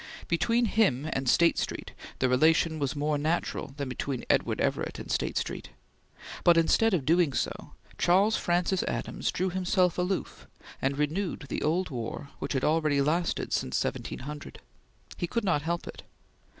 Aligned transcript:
Between 0.27 0.65
him 0.65 1.07
and 1.13 1.29
State 1.29 1.59
Street 1.59 1.91
the 2.17 2.27
relation 2.27 2.79
was 2.79 2.95
more 2.95 3.19
natural 3.19 3.75
than 3.77 3.87
between 3.87 4.25
Edward 4.31 4.59
Everett 4.59 4.97
and 4.97 5.11
State 5.11 5.37
Street; 5.37 5.69
but 6.43 6.57
instead 6.57 6.95
of 6.95 7.05
doing 7.05 7.33
so, 7.33 7.73
Charles 7.99 8.35
Francis 8.35 8.81
Adams 8.87 9.31
drew 9.31 9.51
himself 9.51 9.99
aloof 9.99 10.47
and 10.81 10.97
renewed 10.97 11.45
the 11.49 11.61
old 11.61 11.91
war 11.91 12.31
which 12.39 12.53
had 12.53 12.63
already 12.63 12.99
lasted 12.99 13.53
since 13.53 13.83
1700. 13.83 14.59
He 15.17 15.27
could 15.27 15.43
not 15.43 15.61
help 15.61 15.87
it. 15.87 16.01